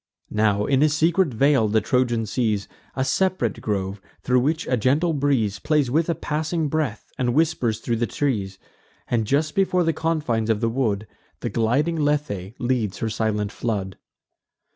Now, 0.33 0.65
in 0.65 0.81
a 0.81 0.89
secret 0.89 1.31
vale, 1.31 1.67
the 1.67 1.79
Trojan 1.79 2.25
sees 2.25 2.67
A 2.95 3.05
sep'rate 3.05 3.61
grove, 3.61 4.01
thro' 4.23 4.39
which 4.39 4.65
a 4.65 4.75
gentle 4.75 5.13
breeze 5.13 5.59
Plays 5.59 5.91
with 5.91 6.09
a 6.09 6.15
passing 6.15 6.69
breath, 6.69 7.11
and 7.19 7.35
whispers 7.35 7.79
thro' 7.79 7.95
the 7.95 8.07
trees; 8.07 8.57
And, 9.09 9.27
just 9.27 9.53
before 9.53 9.83
the 9.83 9.93
confines 9.93 10.49
of 10.49 10.59
the 10.59 10.69
wood, 10.69 11.05
The 11.41 11.51
gliding 11.51 11.97
Lethe 12.03 12.55
leads 12.57 12.97
her 12.97 13.11
silent 13.11 13.51
flood. 13.51 13.95